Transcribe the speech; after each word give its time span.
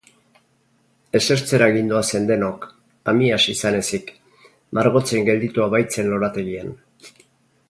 Esertzera 1.19 1.67
gindoazen 1.75 2.25
denok, 2.31 2.65
Amyas 3.13 3.45
izan 3.53 3.77
ezik, 3.83 4.11
margotzen 4.79 5.29
gelditua 5.29 5.69
baitzen 5.77 6.11
lorategian. 6.15 6.75